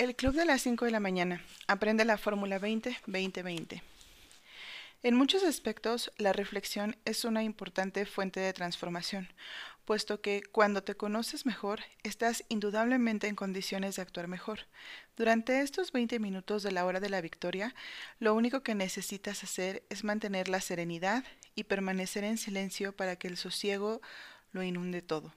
[0.00, 1.44] El Club de las 5 de la mañana.
[1.66, 3.82] Aprende la Fórmula 20-2020.
[5.02, 9.28] En muchos aspectos, la reflexión es una importante fuente de transformación,
[9.84, 14.60] puesto que cuando te conoces mejor, estás indudablemente en condiciones de actuar mejor.
[15.18, 17.74] Durante estos 20 minutos de la hora de la victoria,
[18.20, 21.24] lo único que necesitas hacer es mantener la serenidad
[21.54, 24.00] y permanecer en silencio para que el sosiego
[24.52, 25.34] lo inunde todo.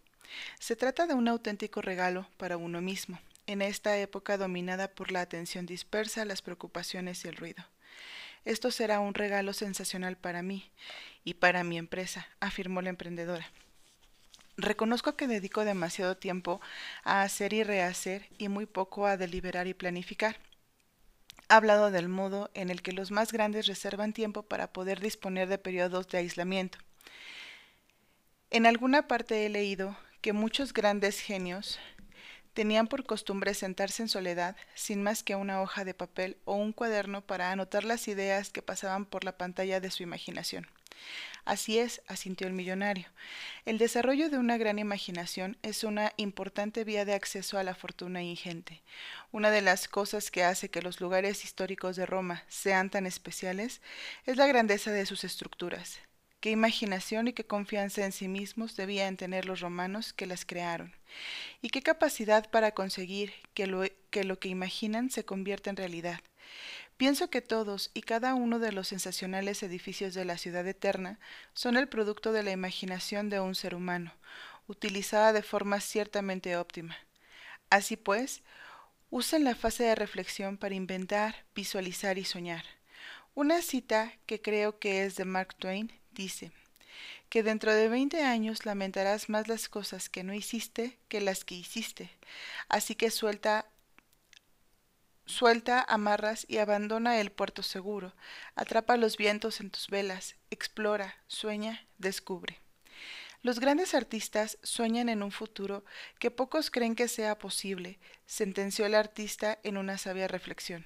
[0.57, 5.21] Se trata de un auténtico regalo para uno mismo en esta época dominada por la
[5.21, 7.63] atención dispersa, las preocupaciones y el ruido.
[8.45, 10.69] Esto será un regalo sensacional para mí
[11.23, 13.49] y para mi empresa, afirmó la emprendedora.
[14.57, 16.61] Reconozco que dedico demasiado tiempo
[17.03, 20.37] a hacer y rehacer y muy poco a deliberar y planificar.
[21.49, 25.47] Ha hablado del modo en el que los más grandes reservan tiempo para poder disponer
[25.47, 26.77] de periodos de aislamiento.
[28.51, 31.79] En alguna parte he leído que muchos grandes genios
[32.53, 36.71] Tenían por costumbre sentarse en soledad, sin más que una hoja de papel o un
[36.71, 40.67] cuaderno para anotar las ideas que pasaban por la pantalla de su imaginación.
[41.45, 43.07] Así es, asintió el millonario.
[43.65, 48.23] El desarrollo de una gran imaginación es una importante vía de acceso a la fortuna
[48.23, 48.81] ingente.
[49.31, 53.81] Una de las cosas que hace que los lugares históricos de Roma sean tan especiales
[54.25, 55.99] es la grandeza de sus estructuras.
[56.43, 60.93] Qué imaginación y qué confianza en sí mismos debían tener los romanos que las crearon,
[61.61, 63.87] y qué capacidad para conseguir que lo
[64.39, 66.19] que, imaginan se convierta en realidad.
[66.97, 71.17] Pienso que todos y cada uno de los sensacionales edificios de la ciudad eterna
[71.53, 74.13] son el producto de la imaginación de un ser humano,
[74.67, 76.97] utilizada de forma ciertamente óptima.
[77.69, 78.43] Así pues,
[79.09, 82.65] usen la fase de reflexión para inventar, visualizar y soñar.
[83.33, 86.51] Una cita que creo que es de Mark Twain dice
[87.29, 91.55] que dentro de veinte años lamentarás más las cosas que no hiciste que las que
[91.55, 92.11] hiciste.
[92.69, 93.65] Así que suelta
[95.25, 98.13] Suelta, amarras y abandona el puerto seguro,
[98.55, 102.59] atrapa los vientos en tus velas, explora, sueña, descubre.
[103.41, 105.85] Los grandes artistas sueñan en un futuro
[106.19, 110.85] que pocos creen que sea posible, sentenció el artista en una sabia reflexión.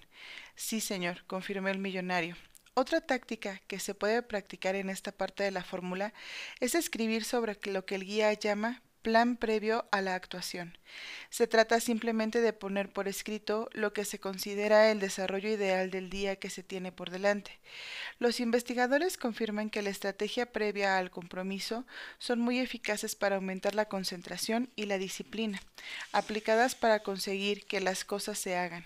[0.55, 2.35] Sí, señor, confirmó el millonario.
[2.79, 6.13] Otra táctica que se puede practicar en esta parte de la fórmula
[6.59, 10.77] es escribir sobre lo que el guía llama plan previo a la actuación.
[11.29, 16.09] Se trata simplemente de poner por escrito lo que se considera el desarrollo ideal del
[16.09, 17.57] día que se tiene por delante.
[18.19, 21.85] Los investigadores confirman que la estrategia previa al compromiso
[22.17, 25.61] son muy eficaces para aumentar la concentración y la disciplina,
[26.11, 28.83] aplicadas para conseguir que las cosas se hagan.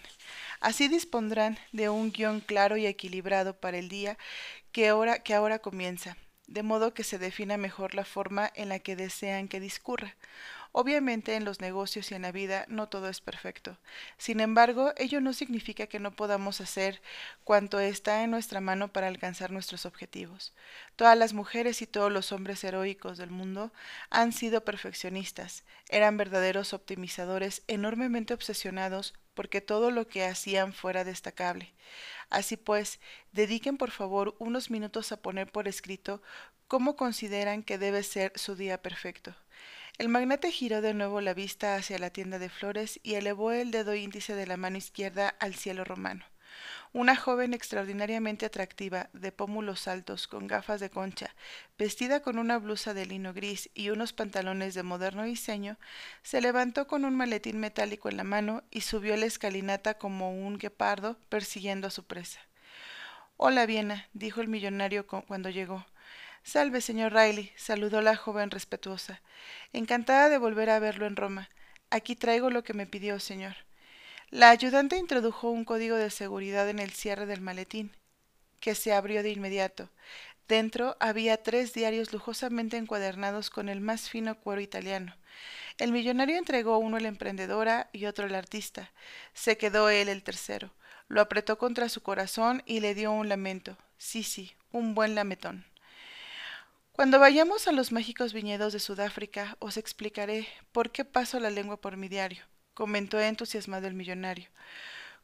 [0.59, 4.19] Así dispondrán de un guion claro y equilibrado para el día
[4.71, 6.15] que ahora, que ahora comienza,
[6.51, 10.15] de modo que se defina mejor la forma en la que desean que discurra.
[10.73, 13.77] Obviamente en los negocios y en la vida no todo es perfecto.
[14.17, 17.01] Sin embargo, ello no significa que no podamos hacer
[17.43, 20.53] cuanto está en nuestra mano para alcanzar nuestros objetivos.
[20.95, 23.73] Todas las mujeres y todos los hombres heroicos del mundo
[24.09, 31.73] han sido perfeccionistas, eran verdaderos optimizadores enormemente obsesionados porque todo lo que hacían fuera destacable.
[32.29, 32.99] Así pues,
[33.31, 36.21] dediquen por favor unos minutos a poner por escrito
[36.67, 39.35] cómo consideran que debe ser su día perfecto.
[39.97, 43.71] El magnate giró de nuevo la vista hacia la tienda de flores y elevó el
[43.71, 46.23] dedo índice de la mano izquierda al cielo romano.
[46.93, 51.33] Una joven extraordinariamente atractiva, de pómulos altos, con gafas de concha,
[51.77, 55.77] vestida con una blusa de lino gris y unos pantalones de moderno diseño,
[56.23, 60.57] se levantó con un maletín metálico en la mano y subió la escalinata como un
[60.57, 62.39] guepardo persiguiendo a su presa.
[63.37, 65.85] Hola, Viena, dijo el millonario cuando llegó.
[66.43, 69.21] Salve, señor Riley, saludó la joven respetuosa.
[69.73, 71.49] Encantada de volver a verlo en Roma.
[71.89, 73.55] Aquí traigo lo que me pidió, señor.
[74.31, 77.91] La ayudante introdujo un código de seguridad en el cierre del maletín,
[78.61, 79.89] que se abrió de inmediato.
[80.47, 85.17] Dentro había tres diarios lujosamente encuadernados con el más fino cuero italiano.
[85.77, 88.93] El millonario entregó uno a la emprendedora y otro al artista.
[89.33, 90.71] Se quedó él el tercero.
[91.09, 93.77] Lo apretó contra su corazón y le dio un lamento.
[93.97, 95.65] Sí, sí, un buen lametón.
[96.93, 101.75] Cuando vayamos a los mágicos viñedos de Sudáfrica, os explicaré por qué paso la lengua
[101.81, 102.43] por mi diario,
[102.81, 104.49] comentó entusiasmado el millonario,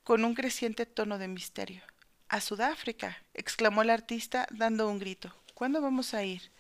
[0.04, 1.82] con un creciente tono de misterio.
[2.30, 5.34] A Sudáfrica, exclamó el artista, dando un grito.
[5.56, 6.52] ¿Cuándo vamos a ir?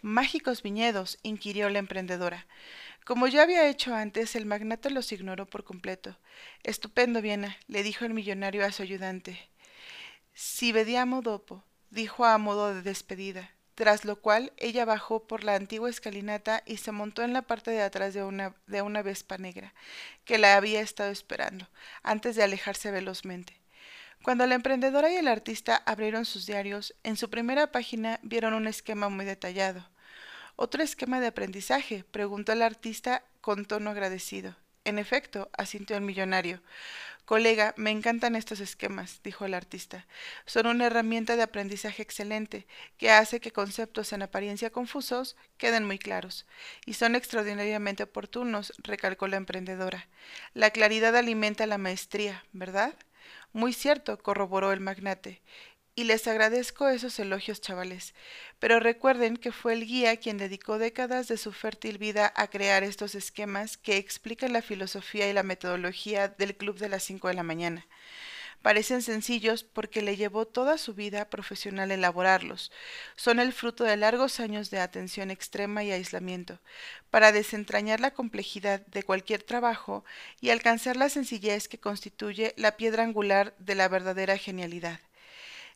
[0.00, 2.46] Mágicos viñedos, inquirió la emprendedora.
[3.04, 6.16] Como ya había hecho antes, el magnate los ignoró por completo.
[6.62, 9.38] Estupendo, Viena, le dijo el millonario a su ayudante.
[10.32, 15.54] Si vediamo dopo, dijo a modo de despedida tras lo cual ella bajó por la
[15.54, 19.38] antigua escalinata y se montó en la parte de atrás de una, de una vespa
[19.38, 19.72] negra,
[20.26, 21.66] que la había estado esperando,
[22.02, 23.58] antes de alejarse velozmente.
[24.22, 28.66] Cuando la emprendedora y el artista abrieron sus diarios, en su primera página vieron un
[28.66, 29.88] esquema muy detallado.
[30.56, 32.04] ¿Otro esquema de aprendizaje?
[32.04, 34.56] preguntó el artista con tono agradecido.
[34.84, 36.62] En efecto, asintió el millonario.
[37.24, 40.06] Colega, me encantan estos esquemas, dijo el artista.
[40.46, 42.66] Son una herramienta de aprendizaje excelente,
[42.96, 46.46] que hace que conceptos en apariencia confusos queden muy claros.
[46.86, 50.08] Y son extraordinariamente oportunos, recalcó la emprendedora.
[50.54, 52.94] La claridad alimenta la maestría, ¿verdad?
[53.52, 55.40] Muy cierto, corroboró el magnate.
[56.00, 58.14] Y les agradezco esos elogios, chavales.
[58.58, 62.82] Pero recuerden que fue el guía quien dedicó décadas de su fértil vida a crear
[62.84, 67.34] estos esquemas que explican la filosofía y la metodología del Club de las cinco de
[67.34, 67.86] la mañana.
[68.62, 72.72] Parecen sencillos porque le llevó toda su vida profesional elaborarlos.
[73.14, 76.60] Son el fruto de largos años de atención extrema y aislamiento,
[77.10, 80.02] para desentrañar la complejidad de cualquier trabajo
[80.40, 84.98] y alcanzar la sencillez que constituye la piedra angular de la verdadera genialidad.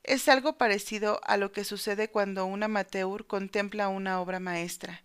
[0.05, 5.03] Es algo parecido a lo que sucede cuando un amateur contempla una obra maestra.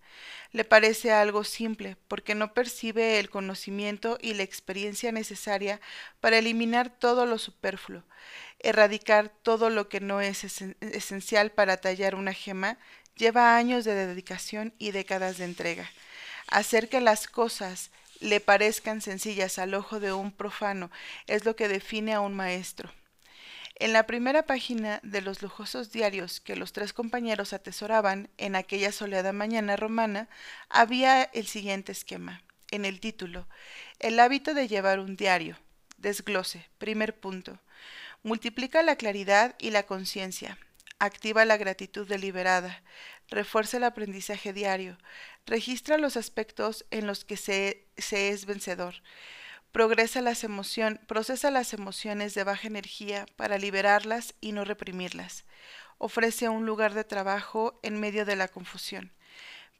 [0.51, 5.79] Le parece algo simple, porque no percibe el conocimiento y la experiencia necesaria
[6.19, 8.03] para eliminar todo lo superfluo,
[8.59, 12.77] erradicar todo lo que no es esencial para tallar una gema,
[13.15, 15.89] lleva años de dedicación y décadas de entrega.
[16.47, 20.91] Hacer que las cosas le parezcan sencillas al ojo de un profano
[21.25, 22.91] es lo que define a un maestro.
[23.79, 28.91] En la primera página de los lujosos diarios que los tres compañeros atesoraban en aquella
[28.91, 30.27] soleada mañana romana,
[30.67, 32.43] había el siguiente esquema.
[32.71, 33.47] En el título,
[33.99, 35.57] el hábito de llevar un diario.
[35.97, 36.67] Desglose.
[36.77, 37.57] Primer punto.
[38.21, 40.57] Multiplica la claridad y la conciencia.
[40.99, 42.83] Activa la gratitud deliberada.
[43.29, 44.97] Refuerza el aprendizaje diario.
[45.45, 48.95] Registra los aspectos en los que se, se es vencedor
[49.71, 55.45] procesa las emociones de baja energía para liberarlas y no reprimirlas.
[55.97, 59.11] Ofrece un lugar de trabajo en medio de la confusión.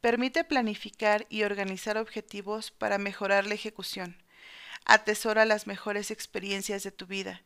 [0.00, 4.16] Permite planificar y organizar objetivos para mejorar la ejecución.
[4.84, 7.42] Atesora las mejores experiencias de tu vida.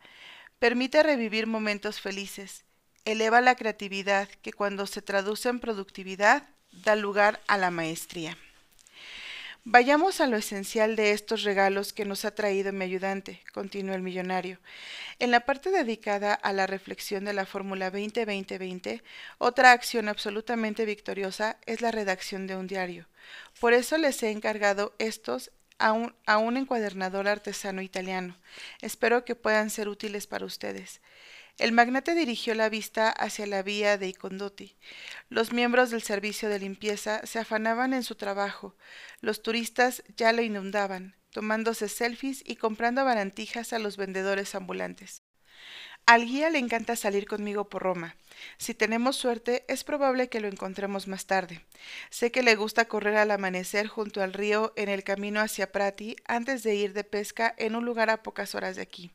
[0.58, 2.64] Permite revivir momentos felices.
[3.04, 8.38] Eleva la creatividad que cuando se traduce en productividad da lugar a la maestría.
[9.66, 14.02] Vayamos a lo esencial de estos regalos que nos ha traído mi ayudante, continuó el
[14.02, 14.58] millonario.
[15.18, 19.02] En la parte dedicada a la reflexión de la Fórmula 20-20-20,
[19.38, 23.06] otra acción absolutamente victoriosa es la redacción de un diario.
[23.58, 28.36] Por eso les he encargado estos a un, a un encuadernador artesano italiano.
[28.82, 31.00] Espero que puedan ser útiles para ustedes.
[31.58, 34.76] El magnate dirigió la vista hacia la vía de Icondotti.
[35.28, 38.76] Los miembros del servicio de limpieza se afanaban en su trabajo.
[39.20, 45.22] Los turistas ya lo inundaban, tomándose selfies y comprando barantijas a los vendedores ambulantes.
[46.06, 48.16] Al guía le encanta salir conmigo por Roma.
[48.58, 51.64] Si tenemos suerte, es probable que lo encontremos más tarde.
[52.10, 56.16] Sé que le gusta correr al amanecer junto al río en el camino hacia Prati
[56.26, 59.12] antes de ir de pesca en un lugar a pocas horas de aquí.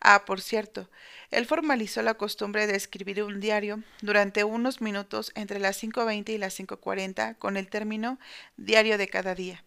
[0.00, 0.88] Ah, por cierto,
[1.30, 6.38] él formalizó la costumbre de escribir un diario durante unos minutos entre las 5.20 y
[6.38, 8.18] las 5.40 con el término
[8.56, 9.62] diario de cada día.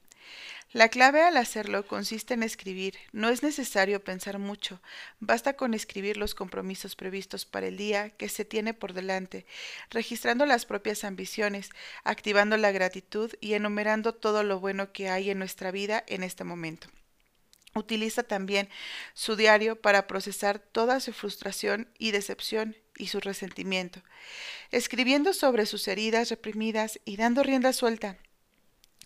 [0.76, 2.96] La clave al hacerlo consiste en escribir.
[3.14, 4.82] No es necesario pensar mucho.
[5.22, 9.46] Basta con escribir los compromisos previstos para el día que se tiene por delante,
[9.90, 11.70] registrando las propias ambiciones,
[12.04, 16.44] activando la gratitud y enumerando todo lo bueno que hay en nuestra vida en este
[16.44, 16.90] momento.
[17.75, 18.70] Utiliza también
[19.13, 24.01] su diario para procesar toda su frustración y decepción y su resentimiento,
[24.72, 28.17] escribiendo sobre sus heridas reprimidas y dando rienda suelta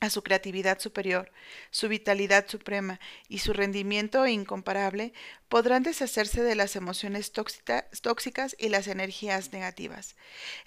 [0.01, 1.31] a su creatividad superior,
[1.71, 5.13] su vitalidad suprema y su rendimiento incomparable,
[5.49, 10.15] podrán deshacerse de las emociones tóxicas y las energías negativas.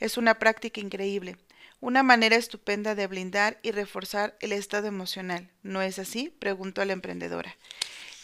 [0.00, 1.36] Es una práctica increíble,
[1.82, 5.50] una manera estupenda de blindar y reforzar el estado emocional.
[5.64, 6.32] ¿No es así?
[6.38, 7.56] preguntó la emprendedora.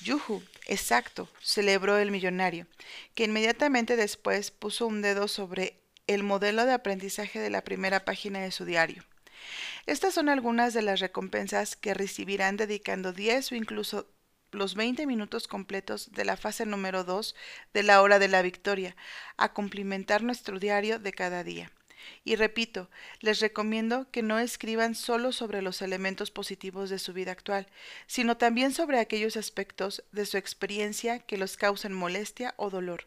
[0.01, 2.69] Yuhu, exacto, celebró el millonario,
[3.17, 8.39] que inmediatamente después puso un dedo sobre el modelo de aprendizaje de la primera página
[8.39, 9.03] de su diario.
[9.87, 14.09] Estas son algunas de las recompensas que recibirán dedicando 10 o incluso
[14.53, 17.35] los 20 minutos completos de la fase número 2
[17.75, 18.95] de la hora de la victoria
[19.37, 21.73] a cumplimentar nuestro diario de cada día.
[22.25, 22.89] Y repito,
[23.21, 27.67] les recomiendo que no escriban solo sobre los elementos positivos de su vida actual,
[28.07, 33.07] sino también sobre aquellos aspectos de su experiencia que los causen molestia o dolor,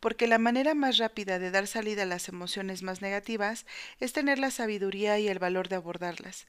[0.00, 3.66] porque la manera más rápida de dar salida a las emociones más negativas
[4.00, 6.46] es tener la sabiduría y el valor de abordarlas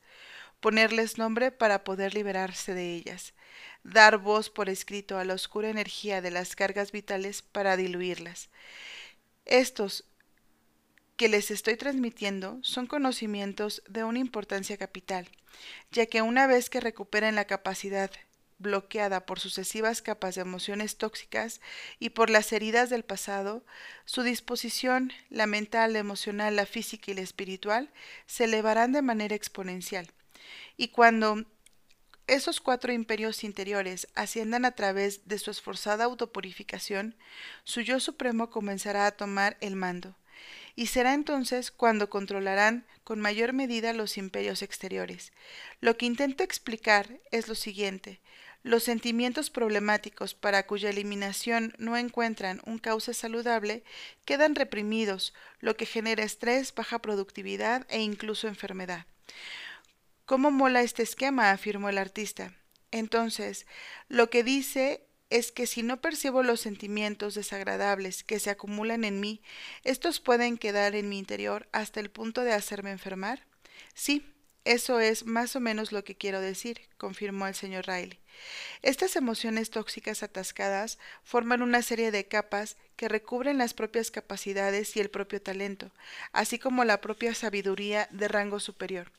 [0.60, 3.34] ponerles nombre para poder liberarse de ellas,
[3.84, 8.50] dar voz por escrito a la oscura energía de las cargas vitales para diluirlas.
[9.46, 10.04] Estos
[11.20, 15.28] que les estoy transmitiendo son conocimientos de una importancia capital,
[15.92, 18.10] ya que una vez que recuperen la capacidad
[18.58, 21.60] bloqueada por sucesivas capas de emociones tóxicas
[22.00, 23.66] y por las heridas del pasado,
[24.06, 27.92] su disposición, la mental, la emocional, la física y la espiritual,
[28.26, 30.08] se elevarán de manera exponencial.
[30.78, 31.44] Y cuando
[32.28, 37.18] esos cuatro imperios interiores asciendan a través de su esforzada autopurificación,
[37.66, 40.16] su yo supremo comenzará a tomar el mando
[40.76, 45.32] y será entonces cuando controlarán con mayor medida los imperios exteriores.
[45.82, 48.20] Lo que intento explicar es lo siguiente.
[48.62, 53.84] Los sentimientos problemáticos para cuya eliminación no encuentran un cauce saludable
[54.26, 59.06] quedan reprimidos, lo que genera estrés, baja productividad e incluso enfermedad.
[60.26, 61.52] ¿Cómo mola este esquema?
[61.52, 62.54] afirmó el artista.
[62.92, 63.66] Entonces,
[64.08, 69.20] lo que dice es que si no percibo los sentimientos desagradables que se acumulan en
[69.20, 69.42] mí,
[69.84, 73.46] estos pueden quedar en mi interior hasta el punto de hacerme enfermar.
[73.94, 74.26] Sí,
[74.66, 78.20] eso es más o menos lo que quiero decir, confirmó el señor Riley.
[78.82, 85.00] Estas emociones tóxicas atascadas forman una serie de capas que recubren las propias capacidades y
[85.00, 85.92] el propio talento,
[86.34, 89.12] así como la propia sabiduría de rango superior.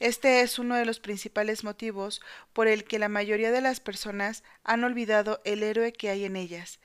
[0.00, 2.20] Este es uno de los principales motivos
[2.52, 6.36] por el que la mayoría de las personas han olvidado el héroe que hay en
[6.36, 6.78] ellas.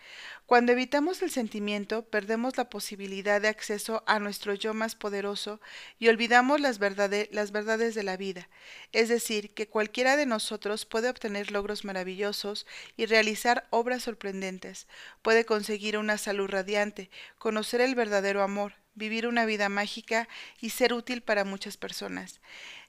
[0.45, 5.61] Cuando evitamos el sentimiento, perdemos la posibilidad de acceso a nuestro yo más poderoso
[5.99, 8.49] y olvidamos las, las verdades de la vida.
[8.91, 14.87] Es decir, que cualquiera de nosotros puede obtener logros maravillosos y realizar obras sorprendentes,
[15.21, 20.27] puede conseguir una salud radiante, conocer el verdadero amor, vivir una vida mágica
[20.59, 22.41] y ser útil para muchas personas.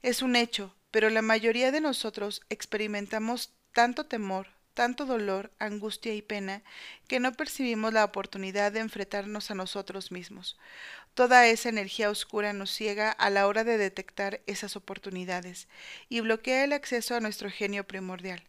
[0.03, 6.23] Es un hecho, pero la mayoría de nosotros experimentamos tanto temor, tanto dolor, angustia y
[6.23, 6.63] pena,
[7.09, 10.59] que no percibimos la oportunidad de enfrentarnos a nosotros mismos.
[11.15, 15.69] Toda esa energía oscura nos ciega a la hora de detectar esas oportunidades
[16.09, 18.43] y bloquea el acceso a nuestro genio primordial.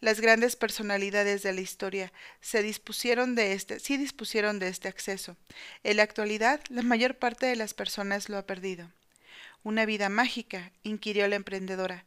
[0.00, 2.12] Las grandes personalidades de la historia
[2.42, 5.38] se dispusieron de este, sí dispusieron de este acceso.
[5.82, 8.90] En la actualidad, la mayor parte de las personas lo ha perdido.
[9.62, 12.04] Una vida mágica, inquirió la emprendedora.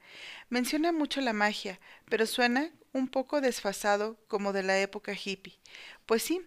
[0.50, 5.58] Menciona mucho la magia, pero suena un poco desfasado como de la época hippie.
[6.06, 6.42] Pues sí,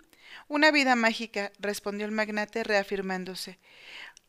[0.48, 3.58] una vida mágica, respondió el magnate reafirmándose,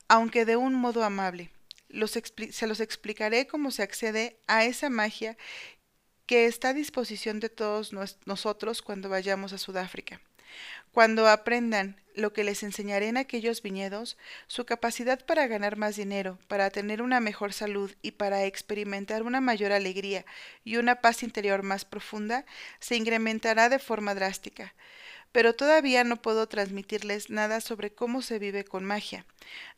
[0.08, 1.52] aunque de un modo amable.
[1.90, 5.38] se los explicaré cómo se accede a esa magia
[6.26, 7.94] que está a disposición de todos
[8.26, 10.20] nosotros cuando vayamos a Sudáfrica.
[10.92, 16.40] Cuando aprendan lo que les enseñaré en aquellos viñedos, su capacidad para ganar más dinero,
[16.48, 20.26] para tener una mejor salud y para experimentar una mayor alegría
[20.64, 22.46] y una paz interior más profunda,
[22.80, 24.74] se incrementará de forma drástica.
[25.32, 29.26] Pero todavía no puedo transmitirles nada sobre cómo se vive con magia.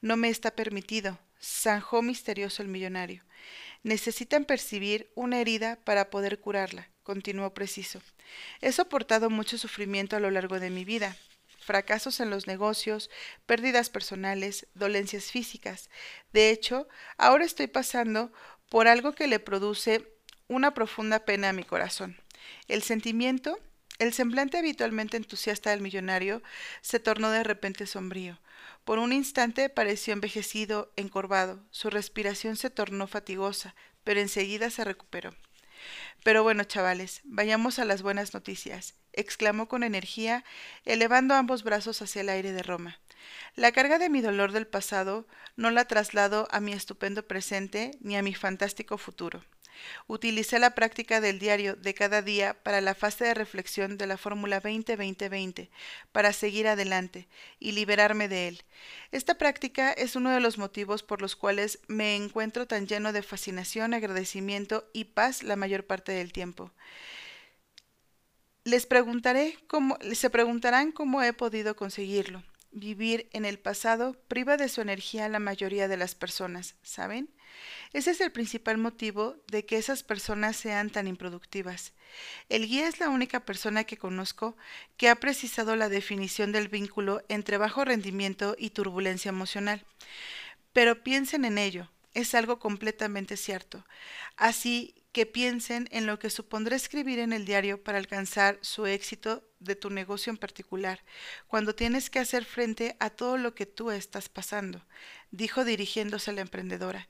[0.02, 3.24] No me está permitido, zanjó misterioso el millonario.
[3.84, 8.02] Necesitan percibir una herida para poder curarla, continuó preciso.
[8.62, 11.16] He soportado mucho sufrimiento a lo largo de mi vida,
[11.60, 13.10] fracasos en los negocios,
[13.46, 15.90] pérdidas personales, dolencias físicas.
[16.34, 16.88] De hecho,
[17.18, 18.32] ahora estoy pasando
[18.70, 20.08] por algo que le produce
[20.48, 22.18] una profunda pena a mi corazón.
[22.68, 23.60] El sentimiento,
[24.00, 26.42] el semblante habitualmente entusiasta del millonario,
[26.82, 28.40] se tornó de repente sombrío.
[28.86, 35.36] Por un instante pareció envejecido, encorvado, su respiración se tornó fatigosa, pero enseguida se recuperó.
[36.24, 40.44] Pero bueno, chavales, vayamos a las buenas noticias, exclamó con energía,
[40.86, 43.00] elevando ambos brazos hacia el aire de Roma.
[43.56, 48.18] La carga de mi dolor del pasado no la traslado a mi estupendo presente ni
[48.18, 49.44] a mi fantástico futuro.
[50.08, 54.18] Utilicé la práctica del diario de cada día para la fase de reflexión de la
[54.18, 55.70] Fórmula 20-20-20
[56.12, 57.28] para seguir adelante
[57.60, 58.64] y liberarme de él.
[59.12, 63.24] Esta práctica es uno de los motivos por los cuales me encuentro tan lleno de
[63.24, 66.72] fascinación, agradecimiento y paz la mayor parte del tiempo.
[68.64, 72.44] Les preguntaré cómo, se preguntarán cómo he podido conseguirlo.
[72.72, 77.30] Vivir en el pasado priva de su energía a la mayoría de las personas, ¿saben?
[77.94, 81.94] Ese es el principal motivo de que esas personas sean tan improductivas.
[82.50, 84.56] El guía es la única persona que conozco
[84.98, 89.86] que ha precisado la definición del vínculo entre bajo rendimiento y turbulencia emocional.
[90.74, 93.86] pero piensen en ello, es algo completamente cierto.
[94.38, 99.44] Así que piensen en lo que supondrá escribir en el diario para alcanzar su éxito
[99.60, 101.04] de tu negocio en particular,
[101.48, 104.86] cuando tienes que hacer frente a todo lo que tú estás pasando,
[105.32, 107.08] dijo dirigiéndose a la emprendedora.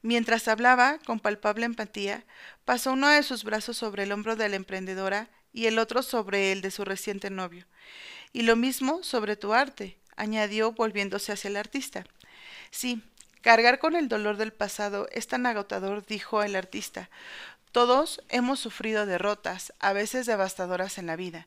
[0.00, 2.24] Mientras hablaba, con palpable empatía,
[2.64, 6.52] pasó uno de sus brazos sobre el hombro de la emprendedora y el otro sobre
[6.52, 7.66] el de su reciente novio.
[8.32, 12.06] Y lo mismo sobre tu arte, añadió volviéndose hacia el artista.
[12.70, 13.02] Sí,
[13.40, 17.10] cargar con el dolor del pasado es tan agotador, dijo el artista.
[17.72, 21.46] Todos hemos sufrido derrotas, a veces devastadoras en la vida.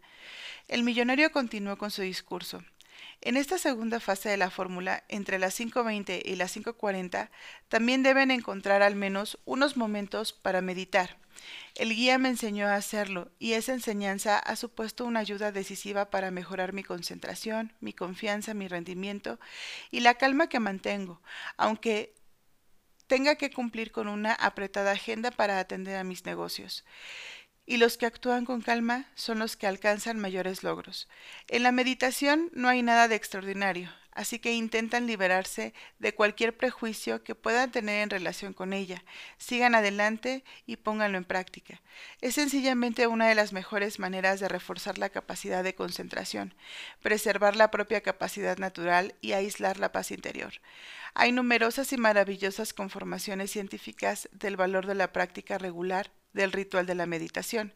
[0.67, 2.63] El millonario continuó con su discurso.
[3.25, 7.29] En esta segunda fase de la fórmula, entre las 5.20 y las 5.40,
[7.69, 11.15] también deben encontrar al menos unos momentos para meditar.
[11.75, 16.31] El guía me enseñó a hacerlo y esa enseñanza ha supuesto una ayuda decisiva para
[16.31, 19.39] mejorar mi concentración, mi confianza, mi rendimiento
[19.89, 21.21] y la calma que mantengo,
[21.55, 22.13] aunque
[23.07, 26.83] tenga que cumplir con una apretada agenda para atender a mis negocios
[27.65, 31.07] y los que actúan con calma son los que alcanzan mayores logros.
[31.47, 37.23] En la meditación no hay nada de extraordinario, así que intentan liberarse de cualquier prejuicio
[37.23, 39.03] que puedan tener en relación con ella,
[39.37, 41.81] sigan adelante y pónganlo en práctica.
[42.21, 46.53] Es sencillamente una de las mejores maneras de reforzar la capacidad de concentración,
[47.01, 50.53] preservar la propia capacidad natural y aislar la paz interior.
[51.13, 56.95] Hay numerosas y maravillosas conformaciones científicas del valor de la práctica regular del ritual de
[56.95, 57.73] la meditación.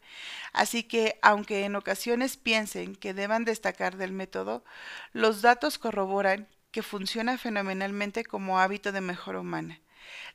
[0.52, 4.64] Así que, aunque en ocasiones piensen que deban destacar del método,
[5.12, 9.80] los datos corroboran que funciona fenomenalmente como hábito de mejora humana.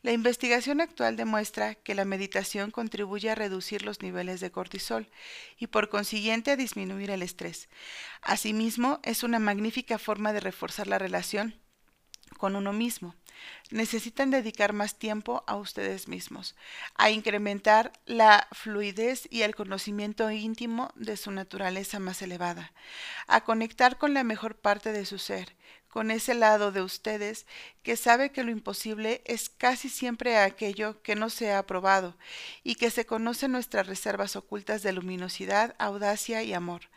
[0.01, 5.10] La investigación actual demuestra que la meditación contribuye a reducir los niveles de cortisol
[5.58, 7.70] y por consiguiente a disminuir el estrés.
[8.22, 11.60] Asimismo, es una magnífica forma de reforzar la relación
[12.38, 13.15] con uno mismo.
[13.72, 16.56] Necesitan dedicar más tiempo a ustedes mismos,
[16.96, 22.74] a incrementar la fluidez y el conocimiento íntimo de su naturaleza más elevada,
[23.28, 25.56] a conectar con la mejor parte de su ser
[25.93, 27.45] con ese lado de ustedes
[27.83, 32.17] que sabe que lo imposible es casi siempre aquello que no se ha probado
[32.63, 36.89] y que se conoce nuestras reservas ocultas de luminosidad, audacia y amor.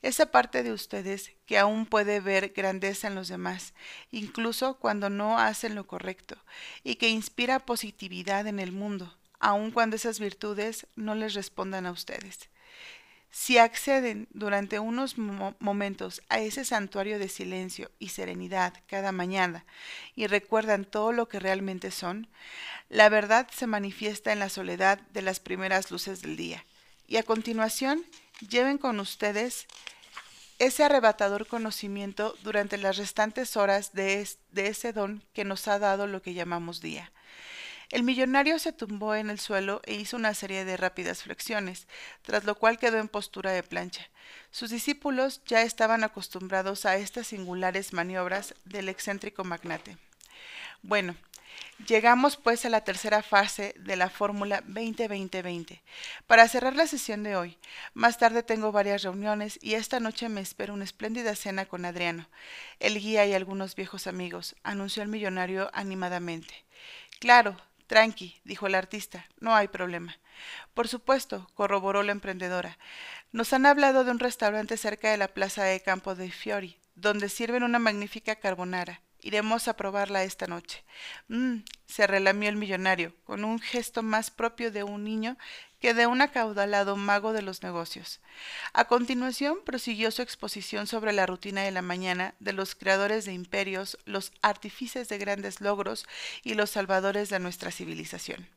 [0.00, 3.74] Esa parte de ustedes que aún puede ver grandeza en los demás,
[4.10, 6.42] incluso cuando no hacen lo correcto,
[6.82, 11.92] y que inspira positividad en el mundo, aun cuando esas virtudes no les respondan a
[11.92, 12.48] ustedes.
[13.30, 19.64] Si acceden durante unos momentos a ese santuario de silencio y serenidad cada mañana
[20.16, 22.28] y recuerdan todo lo que realmente son,
[22.88, 26.64] la verdad se manifiesta en la soledad de las primeras luces del día.
[27.06, 28.04] Y a continuación,
[28.48, 29.66] lleven con ustedes
[30.58, 36.06] ese arrebatador conocimiento durante las restantes horas de, de ese don que nos ha dado
[36.06, 37.12] lo que llamamos día.
[37.90, 41.86] El millonario se tumbó en el suelo e hizo una serie de rápidas flexiones,
[42.22, 44.10] tras lo cual quedó en postura de plancha.
[44.50, 49.96] Sus discípulos ya estaban acostumbrados a estas singulares maniobras del excéntrico magnate.
[50.82, 51.16] Bueno,
[51.86, 55.80] Llegamos pues a la tercera fase de la fórmula 20-20-20.
[56.26, 57.56] Para cerrar la sesión de hoy,
[57.94, 62.28] más tarde tengo varias reuniones y esta noche me espera una espléndida cena con Adriano,
[62.80, 66.64] el guía y algunos viejos amigos, anunció el millonario animadamente.
[67.20, 67.56] Claro,
[67.88, 70.14] Tranqui, dijo el artista, no hay problema.
[70.74, 72.78] Por supuesto, corroboró la emprendedora.
[73.32, 77.30] Nos han hablado de un restaurante cerca de la plaza de Campo de Fiori, donde
[77.30, 79.00] sirven una magnífica carbonara.
[79.20, 80.84] Iremos a probarla esta noche.
[81.28, 85.38] Mmm, se relamió el millonario, con un gesto más propio de un niño
[85.80, 88.20] que de un acaudalado mago de los negocios.
[88.72, 93.32] A continuación prosiguió su exposición sobre la rutina de la mañana de los creadores de
[93.32, 96.06] imperios, los artífices de grandes logros
[96.42, 98.48] y los salvadores de nuestra civilización.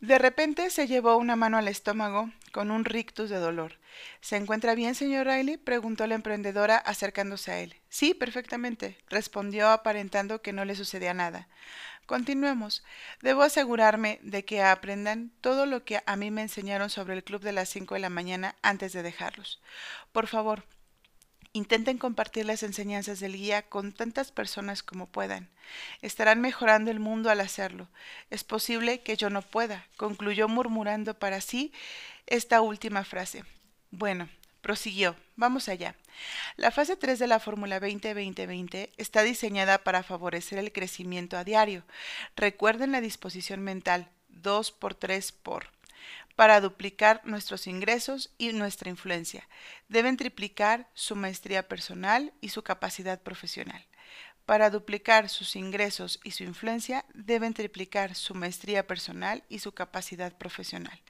[0.00, 3.78] De repente se llevó una mano al estómago con un rictus de dolor.
[4.22, 5.58] ¿Se encuentra bien, señor Riley?
[5.58, 7.76] preguntó la emprendedora acercándose a él.
[7.90, 11.48] Sí, perfectamente, respondió aparentando que no le sucedía nada.
[12.10, 12.82] Continuemos.
[13.22, 17.40] Debo asegurarme de que aprendan todo lo que a mí me enseñaron sobre el club
[17.40, 19.60] de las cinco de la mañana antes de dejarlos.
[20.10, 20.64] Por favor,
[21.52, 25.50] intenten compartir las enseñanzas del guía con tantas personas como puedan.
[26.02, 27.86] Estarán mejorando el mundo al hacerlo.
[28.28, 31.72] Es posible que yo no pueda, concluyó murmurando para sí
[32.26, 33.44] esta última frase.
[33.92, 34.28] Bueno,
[34.60, 35.16] prosiguió.
[35.36, 35.94] Vamos allá.
[36.56, 41.84] La fase 3 de la Fórmula 20-20-20 está diseñada para favorecer el crecimiento a diario.
[42.36, 45.68] Recuerden la disposición mental 2 por 3 por
[46.36, 49.46] para duplicar nuestros ingresos y nuestra influencia.
[49.88, 53.84] Deben triplicar su maestría personal y su capacidad profesional.
[54.50, 60.36] Para duplicar sus ingresos y su influencia, deben triplicar su maestría personal y su capacidad
[60.36, 61.00] profesional.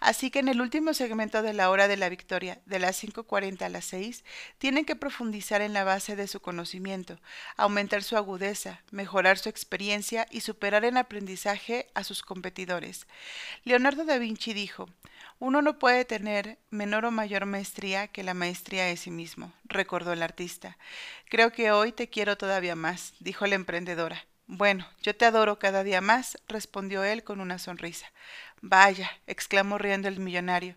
[0.00, 3.62] Así que en el último segmento de la hora de la victoria, de las 5.40
[3.62, 4.22] a las 6,
[4.58, 7.18] tienen que profundizar en la base de su conocimiento,
[7.56, 13.06] aumentar su agudeza, mejorar su experiencia y superar en aprendizaje a sus competidores.
[13.64, 14.90] Leonardo da Vinci dijo,
[15.44, 20.14] uno no puede tener menor o mayor maestría que la maestría de sí mismo, recordó
[20.14, 20.78] el artista.
[21.28, 24.24] Creo que hoy te quiero todavía más, dijo la emprendedora.
[24.46, 28.10] Bueno, yo te adoro cada día más, respondió él con una sonrisa.
[28.62, 30.76] Vaya, exclamó riendo el millonario.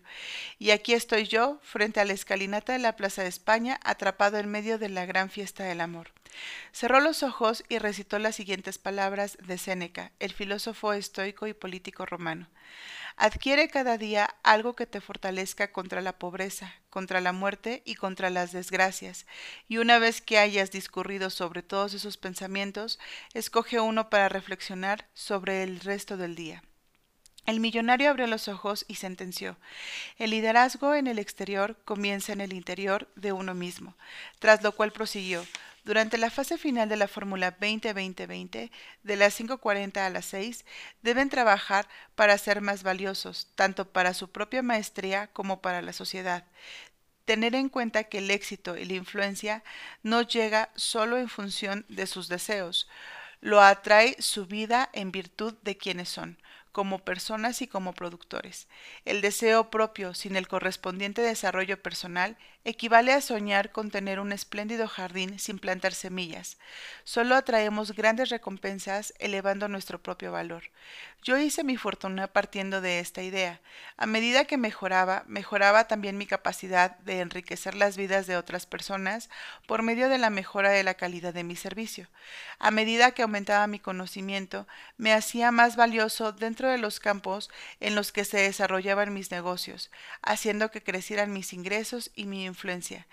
[0.58, 4.50] Y aquí estoy yo, frente a la escalinata de la Plaza de España, atrapado en
[4.50, 6.12] medio de la gran fiesta del amor.
[6.72, 12.04] Cerró los ojos y recitó las siguientes palabras de Séneca, el filósofo estoico y político
[12.04, 12.48] romano.
[13.20, 18.30] Adquiere cada día algo que te fortalezca contra la pobreza, contra la muerte y contra
[18.30, 19.26] las desgracias,
[19.66, 23.00] y una vez que hayas discurrido sobre todos esos pensamientos,
[23.34, 26.62] escoge uno para reflexionar sobre el resto del día.
[27.44, 29.56] El millonario abrió los ojos y sentenció
[30.16, 33.96] El liderazgo en el exterior comienza en el interior de uno mismo,
[34.38, 35.44] tras lo cual prosiguió
[35.88, 38.70] durante la fase final de la Fórmula 20-20-20,
[39.04, 40.66] de las 5.40 a las 6,
[41.00, 46.44] deben trabajar para ser más valiosos, tanto para su propia maestría como para la sociedad.
[47.24, 49.64] Tener en cuenta que el éxito y la influencia
[50.02, 52.86] no llega solo en función de sus deseos,
[53.40, 56.36] lo atrae su vida en virtud de quienes son
[56.78, 58.68] como personas y como productores.
[59.04, 64.86] El deseo propio sin el correspondiente desarrollo personal equivale a soñar con tener un espléndido
[64.86, 66.56] jardín sin plantar semillas.
[67.02, 70.70] Solo atraemos grandes recompensas elevando nuestro propio valor.
[71.24, 73.60] Yo hice mi fortuna partiendo de esta idea.
[73.96, 79.28] A medida que mejoraba, mejoraba también mi capacidad de enriquecer las vidas de otras personas
[79.66, 82.08] por medio de la mejora de la calidad de mi servicio.
[82.60, 87.50] A medida que aumentaba mi conocimiento, me hacía más valioso dentro de los campos
[87.80, 89.90] en los que se desarrollaban mis negocios,
[90.22, 93.06] haciendo que crecieran mis ingresos y mi influencia.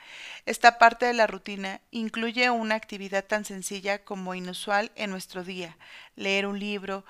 [0.46, 5.78] Esta parte de la rutina incluye una actividad tan sencilla como inusual en nuestro día,
[6.16, 7.04] leer un libro,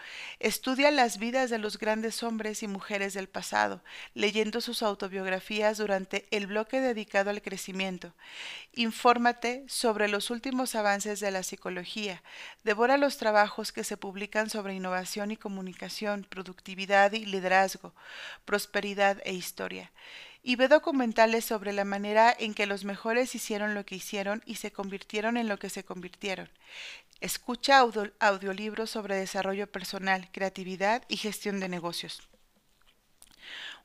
[0.92, 3.82] las vidas de los grandes hombres y mujeres del pasado,
[4.14, 8.14] leyendo sus autobiografías durante el bloque dedicado al crecimiento.
[8.74, 12.24] Infórmate sobre los últimos avances de la psicología,
[12.64, 17.94] devora los trabajos que se publican sobre innovación y comunicación, productividad y liderazgo,
[18.46, 19.92] prosperidad e historia
[20.48, 24.56] y ve documentales sobre la manera en que los mejores hicieron lo que hicieron y
[24.56, 26.48] se convirtieron en lo que se convirtieron.
[27.22, 27.80] Escucha
[28.20, 32.22] audiolibros sobre desarrollo personal, creatividad y gestión de negocios.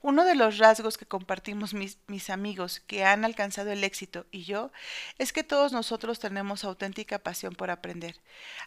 [0.02, 4.72] Uno de los rasgos que compartimos mis, amigos que han alcanzado el éxito y yo
[5.18, 8.16] es que todos nosotros tenemos auténtica pasión por aprender.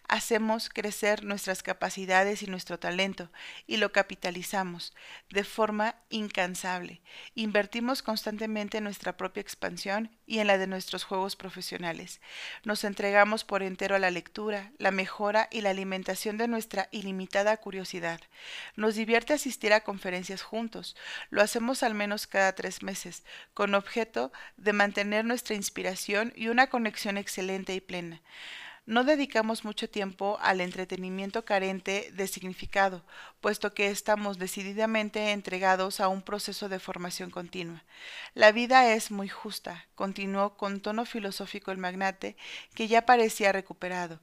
[0.08, 3.32] Hacemos crecer nuestras capacidades y nuestro talento
[3.66, 4.94] y lo capitalizamos
[5.32, 7.02] de forma incansable.
[7.34, 12.22] Invertimos constantemente en nuestra propia expansión y en la de nuestros juegos profesionales.
[12.64, 17.58] Nos entregamos por entero a la lectura, la mejora y la alimentación de nuestra ilimitada
[17.58, 18.22] curiosidad.
[18.76, 20.96] Nos divierte asistir a conferencias juntos
[21.30, 26.68] lo hacemos al menos cada tres meses, con objeto de mantener nuestra inspiración y una
[26.68, 28.22] conexión excelente y plena.
[28.86, 33.06] No dedicamos mucho tiempo al entretenimiento carente de significado,
[33.40, 37.86] puesto que estamos decididamente entregados a un proceso de formación continua.
[38.34, 42.36] La vida es muy justa, continuó con tono filosófico el magnate,
[42.76, 44.20] que ya parecía recuperado.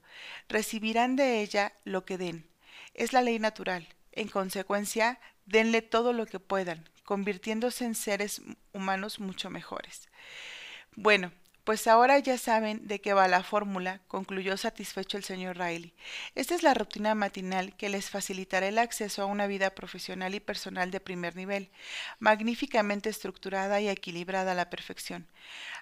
[0.47, 2.47] Recibirán de ella lo que den.
[2.93, 3.89] Es la ley natural.
[4.13, 5.19] En consecuencia,
[5.51, 8.41] denle todo lo que puedan, convirtiéndose en seres
[8.73, 10.09] humanos mucho mejores.
[10.95, 11.33] Bueno,
[11.65, 15.93] pues ahora ya saben de qué va la fórmula, concluyó satisfecho el señor Riley.
[16.35, 20.41] Esta es la rutina matinal que les facilitará el acceso a una vida profesional y
[20.41, 21.71] personal de primer nivel,
[22.19, 25.27] magníficamente estructurada y equilibrada a la perfección.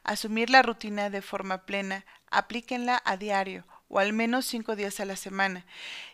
[0.03, 5.05] Asumir la rutina de forma plena, aplíquenla a diario o al menos cinco días a
[5.05, 5.65] la semana,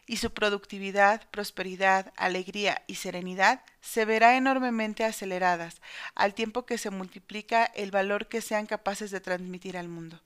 [0.06, 5.80] y su productividad, prosperidad, alegría y serenidad se verá enormemente aceleradas,
[6.14, 10.20] al tiempo que se multiplica el valor que sean capaces de transmitir al mundo.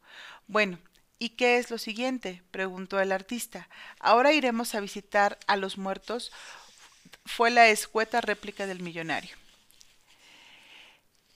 [0.46, 0.78] Bueno,
[1.18, 2.42] ¿y qué es lo siguiente?
[2.50, 3.68] preguntó el artista.
[3.98, 6.32] Ahora iremos a visitar a los muertos,
[7.24, 9.36] fue la escueta réplica del millonario.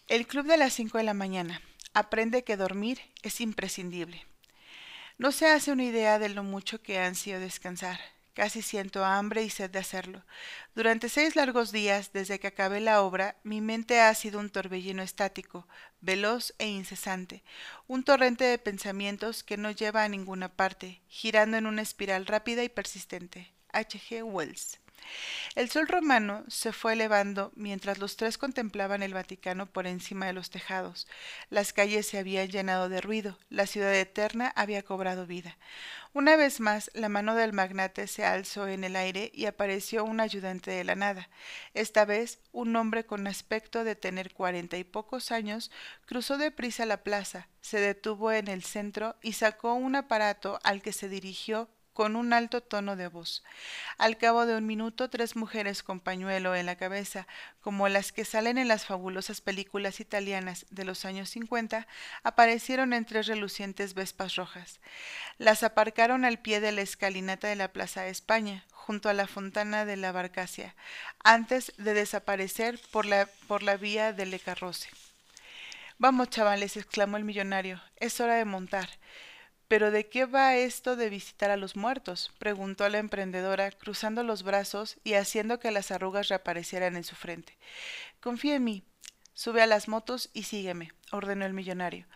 [0.09, 1.63] El club de las cinco de la mañana.
[1.95, 4.27] Aprende que dormir es imprescindible.
[5.19, 8.01] No se hace una idea de lo mucho que han sido descansar.
[8.35, 10.25] Casi siento hambre y sed de hacerlo.
[10.75, 15.03] Durante seis largos días, desde que acabé la obra, mi mente ha sido un torbellino
[15.03, 15.69] estático,
[16.01, 17.45] veloz e incesante,
[17.89, 22.65] un torrente de pensamientos que no lleva a ninguna parte, girando en una espiral rápida
[22.65, 23.53] y persistente.
[23.71, 23.99] H.
[23.99, 24.23] G.
[24.23, 24.82] Wells.
[25.55, 30.33] El sol romano se fue elevando mientras los tres contemplaban el Vaticano por encima de
[30.33, 31.07] los tejados.
[31.51, 35.59] Las calles se habían llenado de ruido, la ciudad eterna había cobrado vida.
[36.15, 40.21] Una vez más la mano del magnate se alzó en el aire y apareció un
[40.21, 41.31] ayudante de la nada.
[41.73, 45.71] Esta vez un hombre con aspecto de tener cuarenta y pocos años
[46.07, 50.93] cruzó deprisa la plaza, se detuvo en el centro y sacó un aparato al que
[50.93, 53.43] se dirigió con un alto tono de voz.
[53.99, 57.27] Al cabo de un minuto, tres mujeres con pañuelo en la cabeza,
[57.61, 61.87] como las que salen en las fabulosas películas italianas de los años cincuenta,
[62.23, 64.81] aparecieron en tres relucientes vespas rojas.
[65.39, 69.27] Las aparcaron al pie de la escalinata de la Plaza de España, junto a la
[69.27, 70.75] fontana de la Barcacia,
[71.23, 74.89] antes de desaparecer por la, por la vía de Le Carroce.
[75.99, 78.89] Vamos, chavales, exclamó el millonario, es hora de montar.
[79.73, 82.31] ¿Pero de qué va esto de visitar a los muertos?
[82.39, 87.57] preguntó la emprendedora, cruzando los brazos y haciendo que las arrugas reaparecieran en su frente.
[88.21, 88.85] Confía en mí.
[89.35, 92.07] Sube a las motos y sígueme ordenó el millonario.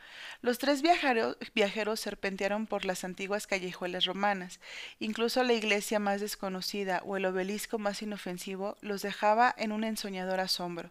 [0.40, 4.58] Los tres viajeros, serpentearon por las antiguas callejuelas romanas.
[4.98, 10.40] Incluso la iglesia más desconocida o el obelisco más inofensivo los dejaba en un ensoñador
[10.40, 10.90] asombro.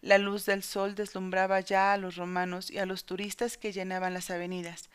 [0.00, 4.14] La luz del sol deslumbraba ya a los romanos y a los turistas que llenaban
[4.14, 4.88] las avenidas.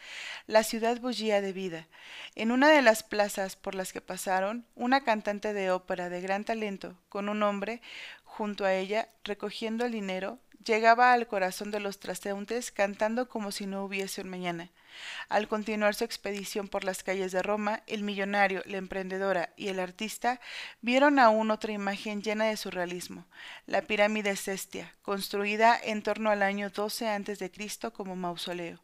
[0.47, 1.87] La ciudad bullía de vida.
[2.35, 6.43] En una de las plazas por las que pasaron, una cantante de ópera de gran
[6.43, 7.81] talento, con un hombre
[8.23, 13.65] junto a ella, recogiendo el dinero, llegaba al corazón de los transeúntes cantando como si
[13.65, 14.69] no hubiese un mañana.
[15.29, 19.79] Al continuar su expedición por las calles de Roma, el millonario, la emprendedora y el
[19.79, 20.39] artista
[20.81, 23.25] vieron aún otra imagen llena de surrealismo,
[23.65, 27.51] la pirámide Cestia, construida en torno al año 12 a.C.
[27.93, 28.83] como mausoleo,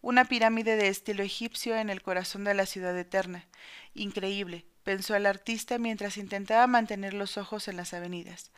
[0.00, 3.46] una pirámide de estilo egipcio en el corazón de la ciudad eterna.
[3.94, 8.52] Increíble, pensó el artista mientras intentaba mantener los ojos en las avenidas.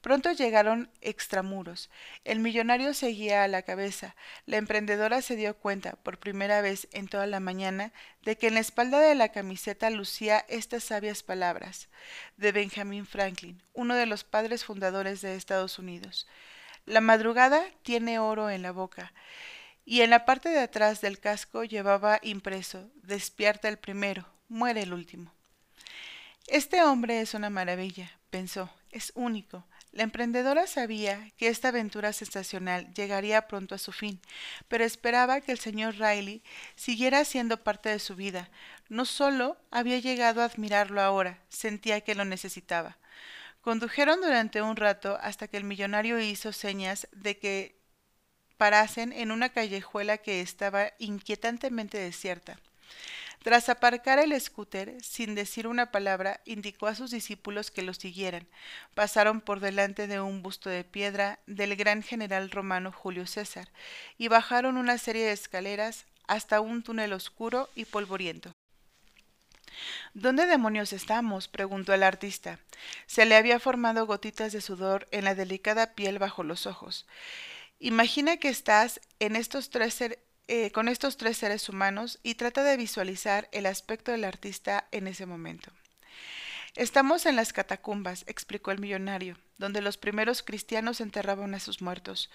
[0.00, 1.90] Pronto llegaron extramuros.
[2.24, 4.16] El millonario seguía a la cabeza.
[4.46, 8.54] La emprendedora se dio cuenta, por primera vez en toda la mañana, de que en
[8.54, 11.88] la espalda de la camiseta lucía estas sabias palabras
[12.36, 16.26] de Benjamin Franklin, uno de los padres fundadores de Estados Unidos.
[16.86, 19.12] La madrugada tiene oro en la boca.
[19.84, 24.92] Y en la parte de atrás del casco llevaba impreso Despierta el primero, muere el
[24.92, 25.35] último.
[26.46, 29.66] Este hombre es una maravilla, pensó, es único.
[29.90, 34.20] La emprendedora sabía que esta aventura sensacional llegaría pronto a su fin,
[34.68, 36.44] pero esperaba que el señor Riley
[36.76, 38.48] siguiera siendo parte de su vida.
[38.88, 42.96] No solo había llegado a admirarlo ahora, sentía que lo necesitaba.
[43.60, 47.80] Condujeron durante un rato hasta que el millonario hizo señas de que
[48.56, 52.60] parasen en una callejuela que estaba inquietantemente desierta.
[53.46, 58.48] Tras aparcar el scooter, sin decir una palabra, indicó a sus discípulos que lo siguieran.
[58.96, 63.68] Pasaron por delante de un busto de piedra del gran general romano Julio César
[64.18, 68.50] y bajaron una serie de escaleras hasta un túnel oscuro y polvoriento.
[70.12, 71.46] ¿Dónde demonios estamos?
[71.46, 72.58] preguntó el artista.
[73.06, 77.06] Se le había formado gotitas de sudor en la delicada piel bajo los ojos.
[77.78, 79.94] Imagina que estás en estos tres
[80.48, 85.06] eh, con estos tres seres humanos y trata de visualizar el aspecto del artista en
[85.06, 85.70] ese momento.
[86.76, 92.30] Estamos en las catacumbas, explicó el millonario, donde los primeros cristianos enterraban a sus muertos.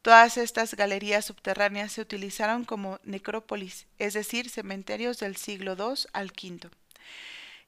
[0.00, 6.28] Todas estas galerías subterráneas se utilizaron como necrópolis, es decir, cementerios del siglo II al
[6.28, 6.70] V.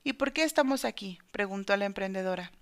[0.05, 1.19] ¿Y por qué estamos aquí?
[1.33, 2.53] preguntó la emprendedora.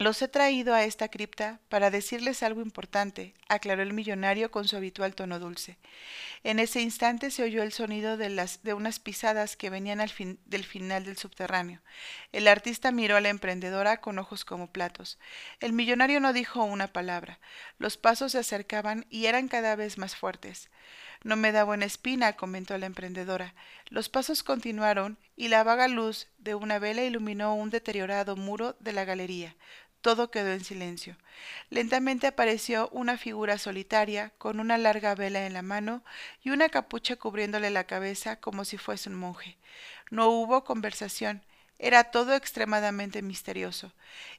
[0.00, 4.76] Los he traído a esta cripta para decirles algo importante, aclaró el millonario con su
[4.76, 5.76] habitual tono dulce.
[6.44, 10.10] En ese instante se oyó el sonido de, las, de unas pisadas que venían al
[10.10, 11.80] fin, del final del subterráneo.
[12.30, 15.18] El artista miró a la emprendedora con ojos como platos.
[15.58, 17.40] El millonario no dijo una palabra.
[17.78, 20.70] Los pasos se acercaban y eran cada vez más fuertes.
[21.24, 23.54] No me da buena espina, comentó la emprendedora.
[23.88, 28.92] Los pasos continuaron y la vaga luz de una vela iluminó un deteriorado muro de
[28.92, 29.56] la galería.
[30.00, 31.16] Todo quedó en silencio.
[31.70, 36.02] Lentamente apareció una figura solitaria, con una larga vela en la mano
[36.42, 39.56] y una capucha cubriéndole la cabeza como si fuese un monje.
[40.10, 41.42] No hubo conversación.
[41.78, 43.92] Era todo extremadamente misterioso.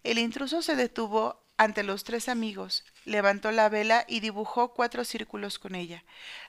[0.04, 5.60] El intruso se detuvo ante los tres amigos, levantó la vela y dibujó cuatro círculos
[5.60, 6.04] con ella.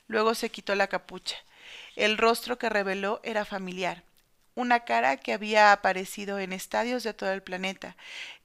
[0.06, 1.36] Luego se quitó la capucha.
[1.96, 4.04] El rostro que reveló era familiar.
[4.54, 7.96] Una cara que había aparecido en estadios de todo el planeta,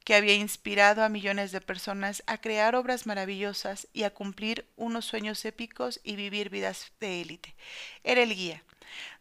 [0.03, 5.05] que había inspirado a millones de personas a crear obras maravillosas y a cumplir unos
[5.05, 7.55] sueños épicos y vivir vidas de élite.
[8.03, 8.63] Era el guía.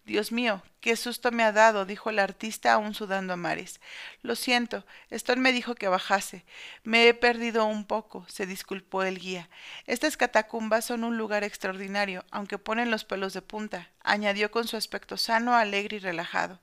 [0.05, 3.81] Dios mío, qué susto me ha dado, dijo el artista aún sudando a mares.
[4.21, 6.45] Lo siento, Stone me dijo que bajase.
[6.83, 9.49] Me he perdido un poco, se disculpó el guía.
[9.87, 14.77] Estas catacumbas son un lugar extraordinario, aunque ponen los pelos de punta, añadió con su
[14.77, 16.61] aspecto sano, alegre y relajado.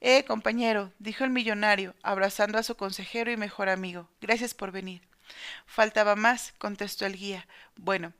[0.00, 4.08] Eh, compañero, dijo el millonario, abrazando a su consejero y mejor amigo.
[4.20, 5.02] Gracias por venir.
[5.66, 7.46] Faltaba más, contestó el guía.
[7.76, 8.12] Bueno,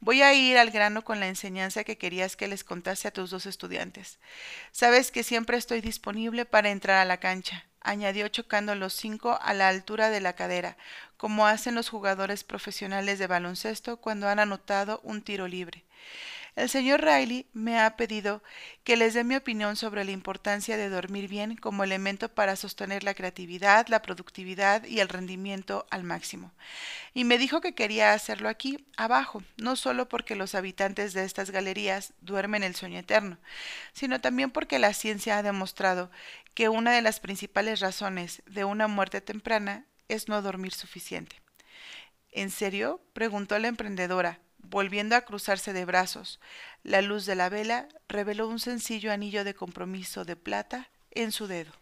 [0.00, 3.30] voy a ir al grano con la enseñanza que querías que les contase a tus
[3.30, 4.18] dos estudiantes.
[4.72, 9.54] Sabes que siempre estoy disponible para entrar a la cancha, añadió chocando los cinco a
[9.54, 10.76] la altura de la cadera,
[11.16, 15.84] como hacen los jugadores profesionales de baloncesto cuando han anotado un tiro libre.
[16.56, 18.42] El señor Riley me ha pedido
[18.82, 23.04] que les dé mi opinión sobre la importancia de dormir bien como elemento para sostener
[23.04, 26.52] la creatividad, la productividad y el rendimiento al máximo.
[27.12, 31.50] Y me dijo que quería hacerlo aquí, abajo, no solo porque los habitantes de estas
[31.50, 33.36] galerías duermen el sueño eterno,
[33.92, 36.10] sino también porque la ciencia ha demostrado
[36.54, 41.36] que una de las principales razones de una muerte temprana es no dormir suficiente.
[42.32, 43.02] ¿En serio?
[43.12, 46.40] preguntó la emprendedora, volviendo a cruzarse de brazos.
[46.82, 51.46] La luz de la vela reveló un sencillo anillo de compromiso de plata en su
[51.46, 51.72] dedo.